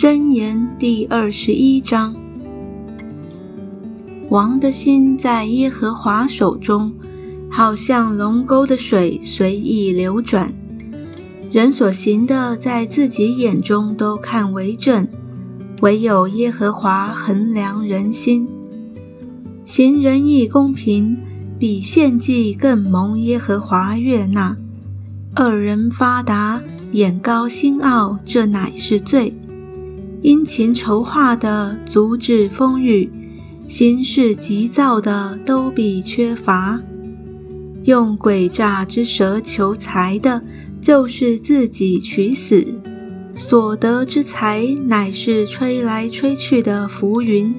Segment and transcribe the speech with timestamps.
[0.00, 2.16] 箴言第二十一章：
[4.30, 6.94] 王的心在耶和华手中，
[7.50, 10.50] 好像龙沟的水随意流转。
[11.52, 15.06] 人所行的，在自己眼中都看为正，
[15.82, 18.48] 唯有耶和华衡量人心。
[19.66, 21.18] 行仁义公平，
[21.58, 24.56] 比献祭更蒙耶和华悦纳。
[25.34, 26.62] 二人发达，
[26.92, 29.34] 眼高心傲，这乃是罪。
[30.22, 33.08] 殷勤筹划的，足智风雨；
[33.68, 36.80] 心事急躁的，都必缺乏。
[37.84, 40.42] 用诡诈之舌求财的。
[40.82, 42.66] 就是自己取死，
[43.36, 47.54] 所得之财乃是吹来吹去的浮云。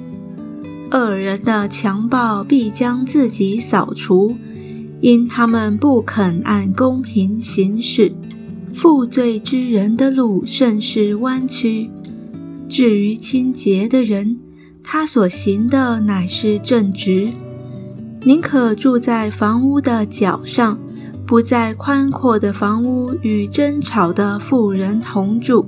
[0.89, 4.35] 恶人的强暴必将自己扫除，
[5.01, 8.12] 因他们不肯按公平行事。
[8.73, 11.91] 负罪之人的路甚是弯曲。
[12.72, 14.40] 至于清洁的人，
[14.82, 17.27] 他所行的乃是正直。
[18.24, 20.80] 宁可住在房屋的角上。
[21.24, 25.66] 不在宽阔的房屋与争吵的妇人同住。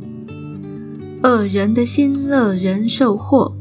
[1.21, 3.55] 恶人的心乐人受祸，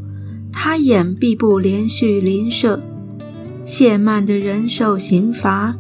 [0.52, 2.82] 他眼必不连续邻舍。
[3.64, 5.76] 懈慢的人受刑罚，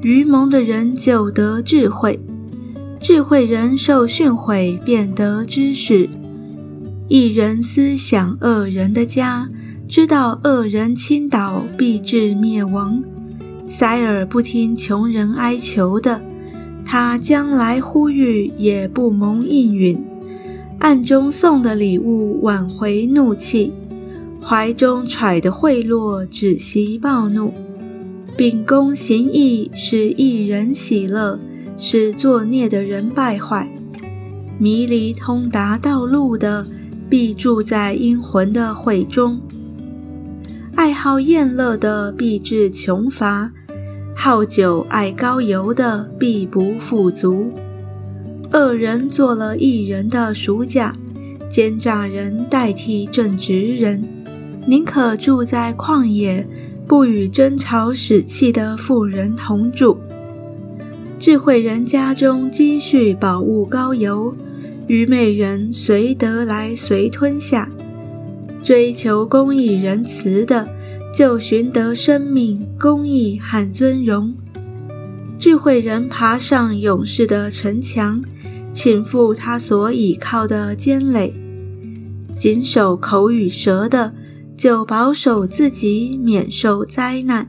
[0.00, 2.18] 愚蒙的人就得智慧。
[2.98, 6.08] 智慧人受训诲，便得知识。
[7.08, 9.48] 一人思想恶人的家，
[9.86, 13.00] 知道恶人倾倒，必致灭亡。
[13.68, 16.20] 塞尔不听穷人哀求的，
[16.84, 20.04] 他将来呼吁也不蒙应允，
[20.80, 23.72] 暗中送的礼物挽回怒气，
[24.42, 27.54] 怀中揣的贿赂止息暴怒，
[28.36, 31.38] 秉公行义使一人喜乐，
[31.78, 33.70] 使作孽的人败坏，
[34.58, 36.66] 迷离通达道路的
[37.08, 39.40] 必住在阴魂的会中。
[40.74, 43.50] 爱好宴乐的必致穷乏，
[44.14, 47.50] 好酒爱高油的必不富足。
[48.52, 50.94] 恶人做了一人的赎价，
[51.50, 54.02] 奸诈人代替正直人。
[54.66, 56.46] 宁可住在旷野，
[56.86, 59.96] 不与争吵使气的妇人同住。
[61.18, 64.34] 智慧人家中积蓄宝物高油，
[64.86, 67.70] 愚昧人随得来随吞下。
[68.62, 70.68] 追求公义仁慈的，
[71.14, 74.34] 就寻得生命、公义和尊荣。
[75.38, 78.22] 智慧人爬上勇士的城墙，
[78.72, 81.34] 倾覆他所倚靠的坚垒。
[82.36, 84.12] 谨守口与舌的，
[84.56, 87.48] 就保守自己免受灾难。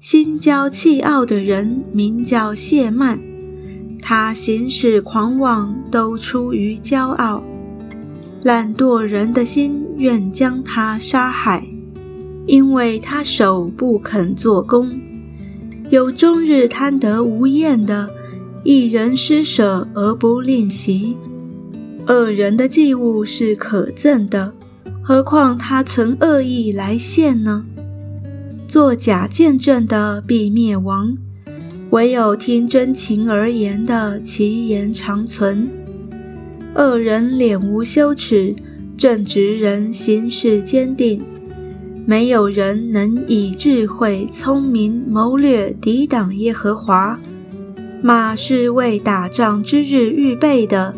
[0.00, 3.18] 心骄气傲的人，名叫谢曼，
[4.00, 7.40] 他行事狂妄，都出于骄傲。
[8.42, 11.64] 懒惰人的心愿将他杀害，
[12.46, 14.90] 因为他手不肯做工。
[15.90, 18.10] 有终日贪得无厌的，
[18.64, 21.16] 一人施舍而不吝惜。
[22.08, 24.52] 恶人的祭物是可憎的，
[25.02, 27.64] 何况他存恶意来献呢？
[28.66, 31.16] 做假见证的必灭亡，
[31.90, 35.68] 唯有听真情而言的，其言长存。
[36.74, 38.54] 恶人脸无羞耻，
[38.96, 41.20] 正直人行事坚定。
[42.06, 47.18] 没有人能以智慧、聪明、谋略抵挡耶和华。
[48.02, 50.94] 马是为打仗之日预备的，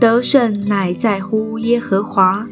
[0.00, 2.48] 得胜乃在乎耶和华。